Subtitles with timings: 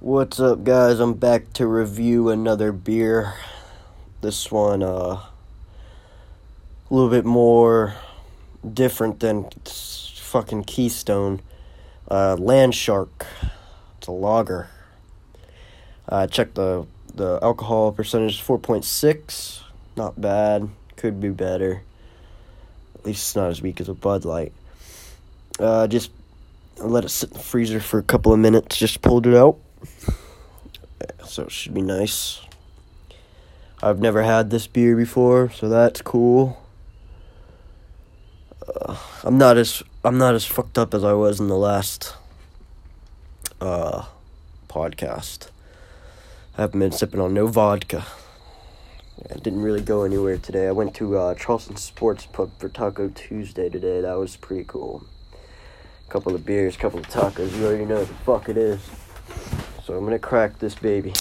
[0.00, 1.00] What's up, guys?
[1.00, 3.32] I'm back to review another beer.
[4.20, 5.28] This one, uh, a
[6.90, 7.94] little bit more
[8.70, 11.40] different than fucking Keystone.
[12.10, 13.26] Uh, Land Shark.
[13.96, 14.68] It's a lager.
[16.06, 19.64] Uh, checked the the alcohol percentage, four point six.
[19.96, 20.68] Not bad.
[20.96, 21.80] Could be better.
[22.96, 24.52] At least it's not as weak as a Bud Light.
[25.58, 26.10] Uh, just
[26.76, 28.76] let it sit in the freezer for a couple of minutes.
[28.76, 29.58] Just pulled it out.
[31.26, 32.40] So it should be nice.
[33.82, 36.64] I've never had this beer before, so that's cool.
[38.66, 42.14] Uh, I'm not as I'm not as fucked up as I was in the last
[43.60, 44.06] uh,
[44.68, 45.48] podcast.
[46.56, 48.06] I haven't been sipping on no vodka.
[49.30, 50.68] I didn't really go anywhere today.
[50.68, 54.00] I went to uh, Charleston Sports Pub for Taco Tuesday today.
[54.00, 55.04] That was pretty cool.
[56.06, 57.54] A Couple of beers, couple of tacos.
[57.56, 58.80] You already know what the fuck it is.
[59.86, 61.12] So I'm gonna crack this baby.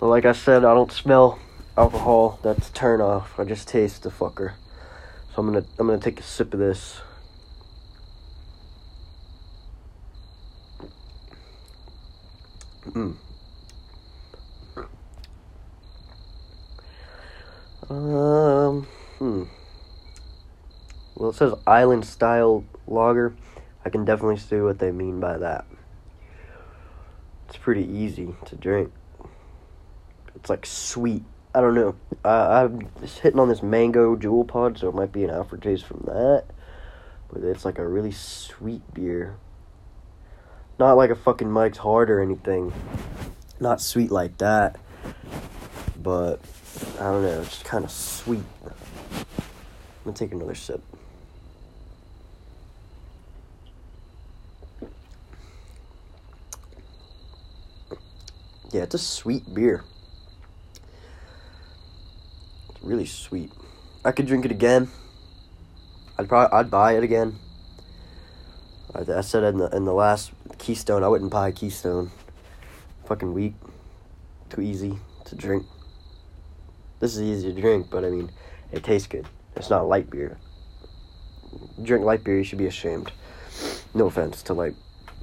[0.00, 1.40] Like I said, I don't smell
[1.76, 2.38] alcohol.
[2.44, 3.40] That's a turn off.
[3.40, 4.52] I just taste the fucker.
[5.34, 7.00] So I'm gonna I'm gonna take a sip of this.
[12.90, 13.16] Mm.
[17.90, 18.86] Um.
[19.18, 19.42] Hmm.
[21.16, 23.34] Well, it says island style lager.
[23.96, 25.64] Can definitely see what they mean by that.
[27.48, 28.92] It's pretty easy to drink.
[30.34, 31.24] It's like sweet.
[31.54, 31.94] I don't know.
[32.22, 36.02] I'm just hitting on this mango JUUL pod, so it might be an aftertaste from
[36.04, 36.44] that.
[37.32, 39.38] But it's like a really sweet beer.
[40.78, 42.74] Not like a fucking Mike's Hard or anything.
[43.60, 44.78] Not sweet like that.
[46.02, 46.42] But,
[46.96, 47.40] I don't know.
[47.40, 48.44] It's kind of sweet.
[48.62, 49.24] I'm
[50.04, 50.82] gonna take another sip.
[58.72, 59.84] Yeah, it's a sweet beer.
[62.70, 63.52] It's really sweet.
[64.04, 64.88] I could drink it again.
[66.18, 67.38] I'd probably I'd buy it again.
[68.94, 72.10] I, I said in the in the last Keystone I wouldn't buy Keystone.
[73.06, 73.54] Fucking weak.
[74.50, 75.66] Too easy to drink.
[76.98, 78.30] This is easy to drink, but I mean,
[78.72, 79.26] it tastes good.
[79.54, 80.38] It's not light beer.
[81.82, 83.12] drink light beer, you should be ashamed.
[83.94, 84.74] No offense to light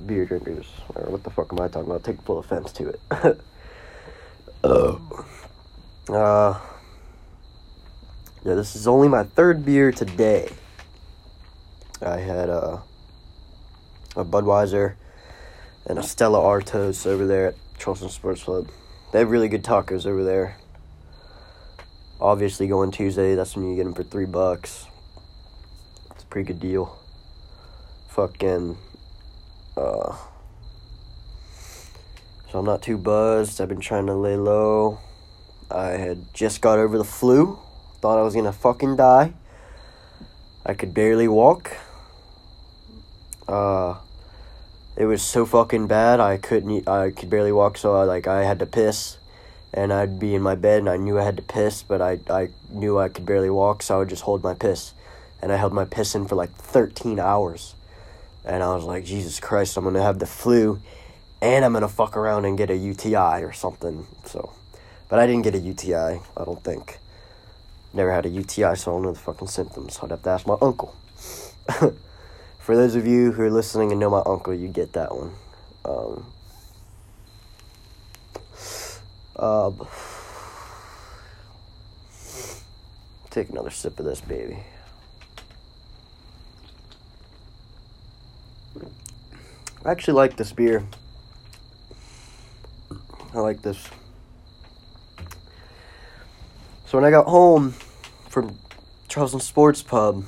[0.06, 2.04] beer drinkers, or what the fuck am I talking about?
[2.04, 3.00] Take full offense to it.
[4.64, 4.96] uh,
[6.14, 6.60] uh,
[8.46, 10.50] yeah, this is only my third beer today.
[12.02, 12.80] I had uh,
[14.16, 14.96] a Budweiser
[15.86, 18.70] and a Stella Artois over there at Charleston Sports Club.
[19.12, 20.58] They have really good tacos over there.
[22.20, 24.88] Obviously, going Tuesday, that's when you get them for three bucks.
[26.12, 26.98] It's a pretty good deal.
[28.10, 28.78] Fucking
[29.78, 30.16] uh,
[32.54, 33.60] so I'm not too buzzed.
[33.60, 35.00] I've been trying to lay low.
[35.72, 37.58] I had just got over the flu.
[38.00, 39.34] Thought I was gonna fucking die.
[40.64, 41.76] I could barely walk.
[43.48, 43.96] Uh,
[44.96, 46.20] it was so fucking bad.
[46.20, 46.88] I couldn't.
[46.88, 47.76] I could barely walk.
[47.80, 49.18] So I like I had to piss,
[49.74, 52.20] and I'd be in my bed, and I knew I had to piss, but I
[52.30, 54.94] I knew I could barely walk, so I would just hold my piss,
[55.42, 57.74] and I held my piss in for like thirteen hours.
[58.46, 60.80] And I was like, Jesus Christ, I'm to have the flu
[61.44, 64.08] and I'm to fuck around and get a UTI or something.
[64.24, 64.54] So,
[65.10, 65.94] but I didn't get a UTI,
[66.38, 67.00] I don't think.
[67.94, 70.00] Never had a UTI, so I don't know the fucking symptoms.
[70.02, 70.96] I'd have to ask my uncle.
[72.60, 75.34] For those of you who are listening and know my uncle, you get that one.
[75.84, 76.26] Um,
[79.36, 79.72] uh,
[83.32, 84.60] take another sip of this baby.
[89.84, 90.86] I actually like this beer.
[93.34, 93.88] I like this.
[96.86, 97.72] So when I got home
[98.30, 98.60] from
[99.08, 100.26] Charleston Sports Pub,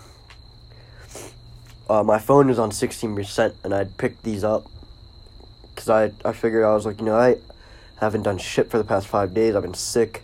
[1.87, 4.65] uh, my phone was on 16% and I'd picked these up
[5.69, 7.37] because I, I figured I was like, you know, I
[7.97, 9.55] haven't done shit for the past five days.
[9.55, 10.23] I've been sick.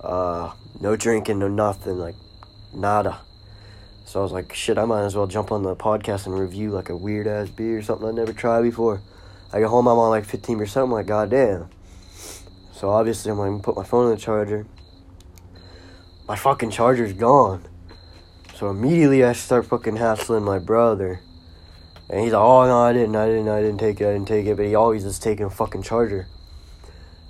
[0.00, 2.16] Uh, no drinking, no nothing, like
[2.74, 3.20] nada.
[4.04, 6.70] So I was like, shit, I might as well jump on the podcast and review
[6.70, 9.00] like a weird ass beer or something I never tried before.
[9.52, 10.82] I get home, I'm on like 15%.
[10.82, 11.68] I'm like, god damn.
[12.82, 14.66] So obviously, I'm going to put my phone in the charger.
[16.26, 17.64] My fucking charger's gone.
[18.56, 21.20] So immediately I start fucking hassling my brother.
[22.10, 24.26] And he's like, oh no, I didn't, I didn't, I didn't take it, I didn't
[24.26, 24.56] take it.
[24.56, 26.26] But he always is taking a fucking charger.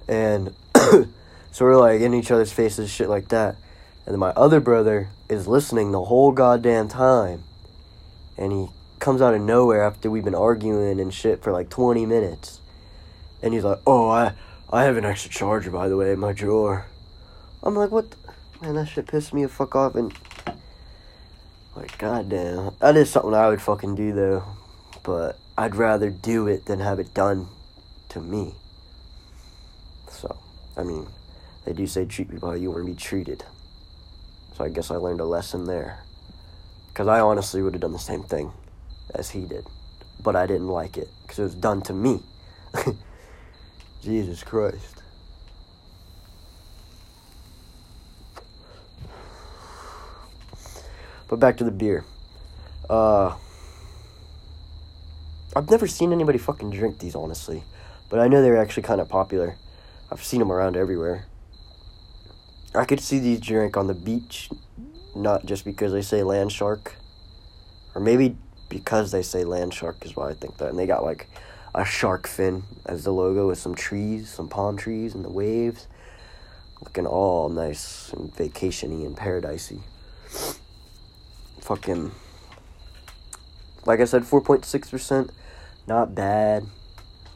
[0.08, 3.56] And so we're like in each other's faces, shit like that.
[4.06, 7.44] And then my other brother is listening the whole goddamn time.
[8.38, 8.68] And he
[9.00, 12.61] comes out of nowhere after we've been arguing and shit for like 20 minutes.
[13.42, 14.34] And he's like, "Oh, I
[14.70, 16.86] I have an extra charger by the way in my drawer."
[17.62, 18.10] I'm like, "What?
[18.10, 18.16] The?
[18.60, 20.12] Man, that shit pissed me the fuck off." And
[21.74, 24.44] like, goddamn, that is something I would fucking do though.
[25.02, 27.48] But I'd rather do it than have it done
[28.10, 28.54] to me.
[30.08, 30.38] So,
[30.76, 31.06] I mean,
[31.64, 33.44] they do say treat people how you want to be treated.
[34.56, 36.00] So I guess I learned a lesson there.
[36.88, 38.52] Because I honestly would have done the same thing
[39.14, 39.66] as he did.
[40.22, 42.22] But I didn't like it because it was done to me.
[44.02, 45.02] Jesus Christ.
[51.28, 52.04] But back to the beer.
[52.90, 53.34] Uh,
[55.54, 57.62] I've never seen anybody fucking drink these, honestly.
[58.10, 59.56] But I know they're actually kind of popular.
[60.10, 61.26] I've seen them around everywhere.
[62.74, 64.50] I could see these drink on the beach,
[65.14, 66.96] not just because they say land shark.
[67.94, 68.36] Or maybe
[68.68, 70.70] because they say land shark is why I think that.
[70.70, 71.28] And they got like
[71.74, 75.86] a shark fin as the logo with some trees, some palm trees, and the waves.
[76.80, 79.80] Looking all nice and vacationy and paradisey.
[81.60, 82.12] Fucking.
[83.86, 85.30] Like I said, 4.6%.
[85.86, 86.66] Not bad.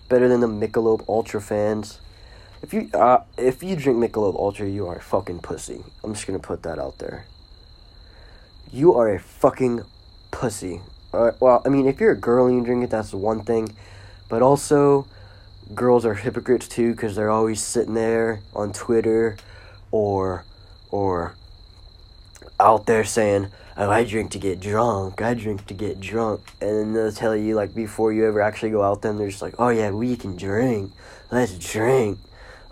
[0.08, 2.00] Better than the Michelob Ultra fans.
[2.62, 5.84] If you uh, if you drink Michelob Ultra, you are a fucking pussy.
[6.02, 7.26] I'm just gonna put that out there.
[8.72, 9.82] You are a fucking
[10.30, 10.80] pussy.
[11.12, 13.74] Uh, well, I mean, if you're a girl and you drink it, that's one thing.
[14.28, 15.06] But also,
[15.74, 19.36] girls are hypocrites too because they're always sitting there on Twitter
[19.90, 20.44] or
[20.90, 21.34] or
[22.58, 25.20] out there saying, "Oh, I drink to get drunk.
[25.22, 28.70] I drink to get drunk," and then they'll tell you like before you ever actually
[28.70, 30.92] go out there, they're just like, "Oh yeah, we can drink.
[31.30, 32.18] Let's drink.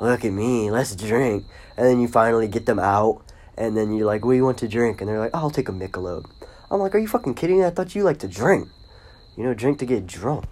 [0.00, 0.70] Look at me.
[0.70, 1.44] Let's drink."
[1.76, 3.22] And then you finally get them out,
[3.56, 5.50] and then you're like, "What do you want to drink?" And they're like, oh, "I'll
[5.50, 6.26] take a Michelob."
[6.70, 7.64] I'm like, "Are you fucking kidding me?
[7.64, 8.68] I thought you like to drink.
[9.36, 10.46] You know, drink to get drunk."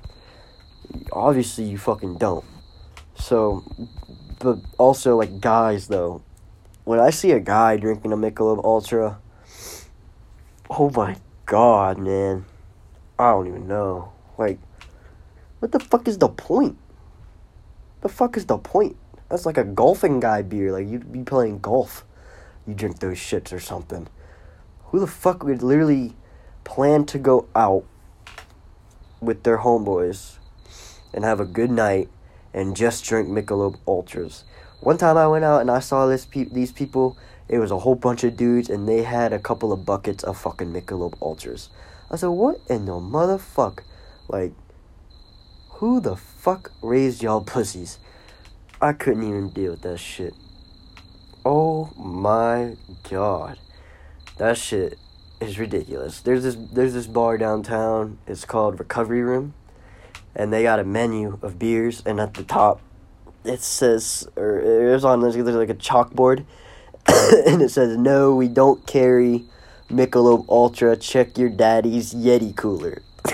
[1.13, 2.45] Obviously, you fucking don't.
[3.15, 3.65] So,
[4.39, 6.23] but also like guys though,
[6.85, 9.19] when I see a guy drinking a Michelob Ultra,
[10.71, 12.45] oh my god, man,
[13.19, 14.13] I don't even know.
[14.39, 14.59] Like,
[15.61, 16.77] what the fuck is the point?
[18.01, 18.97] The fuck is the point?
[19.29, 20.73] That's like a golfing guy beer.
[20.73, 22.05] Like you'd be playing golf,
[22.67, 24.09] you drink those shits or something.
[24.87, 26.15] Who the fuck would literally
[26.65, 27.85] plan to go out
[29.21, 30.39] with their homeboys
[31.13, 32.09] and have a good night
[32.55, 34.45] and just drink Michelob Ultras?
[34.81, 37.17] One time I went out and I saw this pe- these people.
[37.49, 40.39] It was a whole bunch of dudes and they had a couple of buckets of
[40.39, 41.71] fucking Michelob Ultras.
[42.11, 43.81] I said, "What in the motherfuck?
[44.29, 44.53] Like,
[45.75, 47.99] who the fuck raised y'all pussies?"
[48.81, 50.35] I couldn't even deal with that shit.
[51.45, 52.77] Oh my
[53.09, 53.59] god,
[54.39, 54.99] that shit
[55.41, 56.21] is ridiculous.
[56.21, 58.19] There's this there's this bar downtown.
[58.27, 59.55] It's called Recovery Room,
[60.35, 62.81] and they got a menu of beers, and at the top
[63.45, 66.45] it says, or it was on there's, like a chalkboard,
[67.47, 69.45] and it says, "No, we don't carry
[69.91, 70.97] Michelob Ultra.
[70.97, 73.03] Check your daddy's Yeti cooler."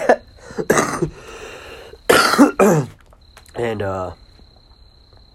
[3.55, 4.13] and uh,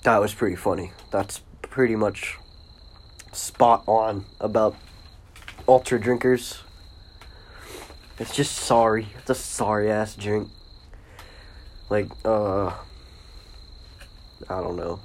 [0.03, 0.91] that was pretty funny.
[1.11, 2.37] That's pretty much
[3.31, 4.75] spot on about
[5.67, 6.61] ultra drinkers.
[8.19, 9.07] It's just sorry.
[9.19, 10.49] It's a sorry ass drink.
[11.89, 12.67] Like, uh,
[14.49, 14.99] I don't know.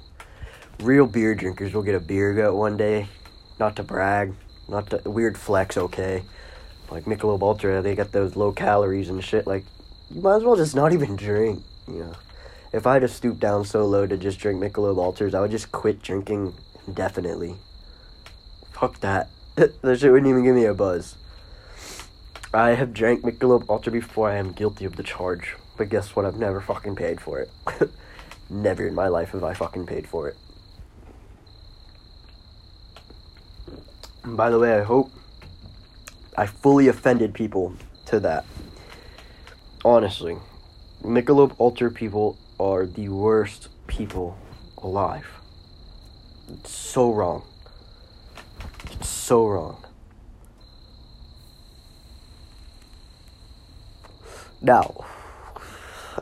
[0.79, 3.07] Real beer drinkers will get a beer gut one day.
[3.59, 4.33] Not to brag,
[4.67, 5.77] not to weird flex.
[5.77, 6.23] Okay,
[6.89, 9.45] like Michelob Ultra, they got those low calories and shit.
[9.45, 9.65] Like,
[10.09, 11.63] you might as well just not even drink.
[11.87, 12.15] You know,
[12.71, 15.51] if I had to stoop down so low to just drink Michelob Ultras, I would
[15.51, 16.53] just quit drinking
[16.87, 17.55] indefinitely.
[18.71, 19.29] Fuck that.
[19.55, 21.15] that shit wouldn't even give me a buzz.
[22.53, 24.29] I have drank Michelob Ultra before.
[24.29, 25.55] I am guilty of the charge.
[25.79, 26.25] But guess what?
[26.25, 27.49] I've never fucking paid for it.
[28.49, 30.35] never in my life have I fucking paid for it.
[34.25, 35.09] And by the way, I hope
[36.37, 37.75] I fully offended people
[38.07, 38.45] to that.
[39.85, 40.35] Honestly,
[41.01, 44.37] Michelob Ultra people are the worst people
[44.79, 45.27] alive.
[46.49, 47.43] It's so wrong.
[48.91, 49.81] It's so wrong.
[54.61, 55.05] Now,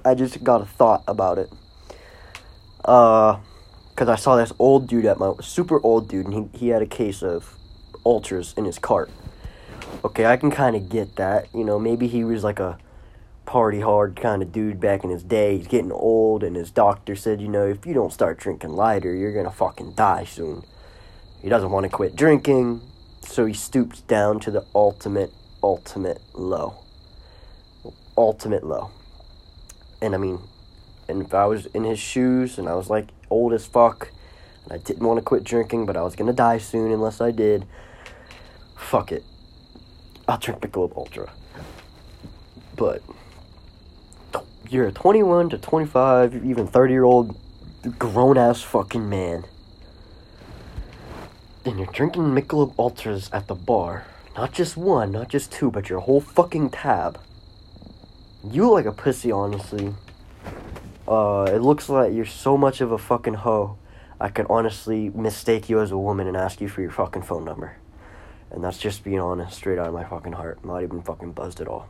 [0.07, 1.51] I just got a thought about it.
[2.85, 3.39] Uh,
[3.89, 6.83] because I saw this old dude at my super old dude, and he, he had
[6.83, 7.57] a case of
[8.05, 9.09] ultras in his cart.
[10.05, 11.47] Okay, I can kind of get that.
[11.53, 12.77] You know, maybe he was like a
[13.45, 15.57] party hard kind of dude back in his day.
[15.57, 19.13] He's getting old, and his doctor said, you know, if you don't start drinking lighter,
[19.13, 20.63] you're gonna fucking die soon.
[21.41, 22.81] He doesn't want to quit drinking,
[23.21, 25.33] so he stoops down to the ultimate,
[25.63, 26.75] ultimate low.
[28.15, 28.91] ultimate low.
[30.01, 30.39] And I mean,
[31.07, 34.11] and if I was in his shoes and I was like old as fuck
[34.63, 37.31] and I didn't want to quit drinking, but I was gonna die soon unless I
[37.31, 37.65] did,
[38.75, 39.23] fuck it.
[40.27, 41.31] I'll drink Michelob Ultra.
[42.75, 43.01] But
[44.69, 47.37] you're a 21 to 25, even 30 year old
[47.97, 49.45] grown ass fucking man.
[51.63, 54.05] And you're drinking Michelob Ultras at the bar.
[54.35, 57.19] Not just one, not just two, but your whole fucking tab.
[58.51, 59.93] You look like a pussy, honestly.
[61.07, 63.77] Uh, it looks like you're so much of a fucking hoe.
[64.21, 67.43] I could honestly mistake you as a woman and ask you for your fucking phone
[67.43, 67.77] number.
[68.49, 70.63] And that's just being honest, straight out of my fucking heart.
[70.63, 71.89] Not even fucking buzzed at all.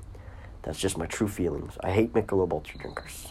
[0.64, 1.78] That's just my true feelings.
[1.84, 3.28] I hate Michelob Ultra drinkers.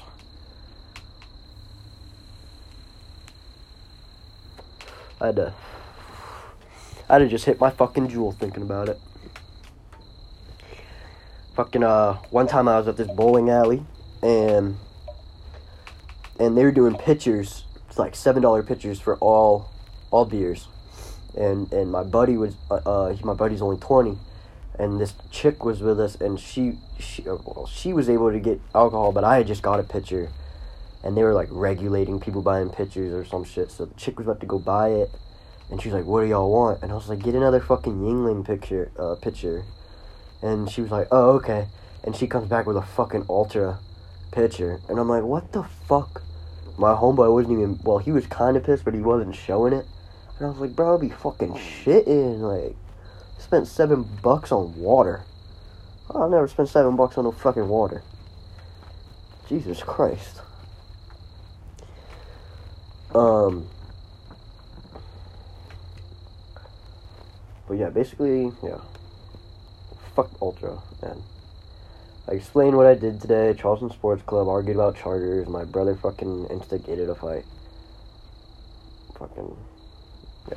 [5.20, 5.54] I had to.
[7.08, 9.00] I had to just hit my fucking JUUL thinking about it.
[11.56, 13.82] Fucking uh, one time I was at this bowling alley,
[14.22, 14.76] and
[16.38, 17.64] and they were doing pitchers.
[17.88, 19.70] It's like seven dollar pitchers for all
[20.10, 20.68] all beers,
[21.34, 24.18] and and my buddy was uh, uh my buddy's only twenty,
[24.78, 28.38] and this chick was with us, and she she uh, well, she was able to
[28.38, 30.28] get alcohol, but I had just got a pitcher,
[31.02, 33.70] and they were like regulating people buying pitchers or some shit.
[33.70, 35.10] So the chick was about to go buy it,
[35.70, 38.44] and she's like, "What do y'all want?" And I was like, "Get another fucking Yuengling
[38.44, 39.64] picture uh pitcher,"
[40.46, 41.66] and she was like, "Oh okay,"
[42.04, 43.78] and she comes back with a fucking Ultra
[44.30, 46.22] pitcher, and I'm like, "What the fuck?"
[46.78, 47.98] My homeboy wasn't even well.
[47.98, 49.86] He was kind of pissed, but he wasn't showing it.
[50.38, 52.76] And I was like, "Bro, I'll be fucking shitting like."
[53.38, 55.22] Spent seven bucks on water.
[56.10, 58.02] Oh, I'll never spend seven bucks on no fucking water.
[59.48, 60.40] Jesus Christ.
[63.14, 63.68] Um.
[67.68, 68.78] But yeah, basically, yeah.
[70.16, 71.22] Fuck Ultra, man.
[72.26, 73.52] I explained what I did today.
[73.52, 75.46] Charleston Sports Club argued about charters.
[75.46, 77.44] My brother fucking instigated a fight.
[79.18, 79.56] Fucking.
[80.48, 80.56] Yeah.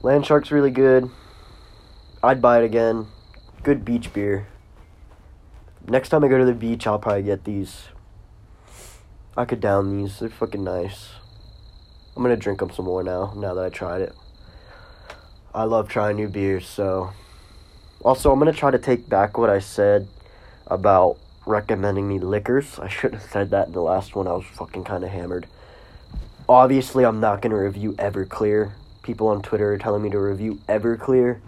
[0.00, 1.10] Land Shark's really good.
[2.22, 3.08] I'd buy it again.
[3.62, 4.46] Good beach beer.
[5.86, 7.88] Next time I go to the beach, I'll probably get these.
[9.36, 10.20] I could down these.
[10.20, 11.10] They're fucking nice.
[12.16, 14.14] I'm gonna drink them some more now, now that I tried it.
[15.54, 17.12] I love trying new beers, so.
[18.04, 20.08] Also, I'm gonna try to take back what I said
[20.66, 22.78] about recommending me liquors.
[22.80, 24.26] I should have said that in the last one.
[24.26, 25.46] I was fucking kind of hammered.
[26.48, 28.72] Obviously, I'm not gonna review Everclear.
[29.02, 31.40] People on Twitter are telling me to review Everclear.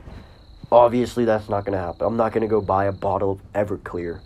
[0.70, 2.06] Obviously, that's not gonna happen.
[2.06, 4.20] I'm not gonna go buy a bottle of Everclear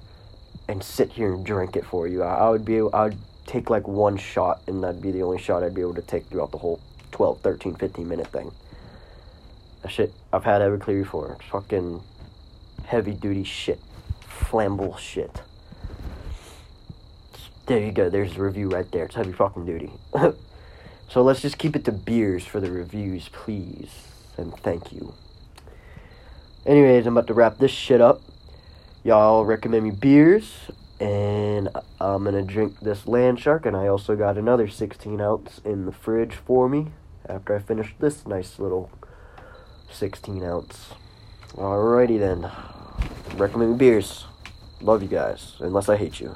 [0.68, 2.23] and sit here and drink it for you.
[2.23, 5.38] I, I would be, I would take like one shot, and that'd be the only
[5.38, 6.78] shot I'd be able to take throughout the whole
[7.12, 8.52] 12, 13, 15 minute thing.
[9.82, 11.38] That shit, I've had Everclear before.
[11.40, 12.02] It's fucking
[12.88, 13.80] heavy duty shit.
[14.23, 15.42] Flammable shit.
[17.66, 19.04] There you go, there's the review right there.
[19.04, 19.92] It's heavy fucking duty.
[21.09, 23.90] so let's just keep it to beers for the reviews, please.
[24.38, 25.12] And thank you.
[26.64, 28.23] Anyways, I'm about to wrap this shit up.
[29.04, 31.68] Y'all recommend me beers, and
[32.00, 35.92] I'm gonna drink this Land Shark, and I also got another 16 ounce in the
[35.92, 36.92] fridge for me
[37.28, 38.90] after I finish this nice little
[39.90, 40.95] 16 ounce.
[41.54, 42.50] Alrighty then.
[43.38, 44.25] Recommend me beers.
[44.80, 46.35] Love you guys, unless I hate you.